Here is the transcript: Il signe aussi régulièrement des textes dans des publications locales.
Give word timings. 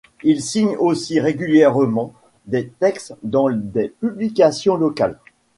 Il 0.23 0.41
signe 0.41 0.75
aussi 0.79 1.19
régulièrement 1.19 2.11
des 2.47 2.69
textes 2.69 3.13
dans 3.21 3.51
des 3.51 3.89
publications 3.89 4.75
locales. 4.75 5.19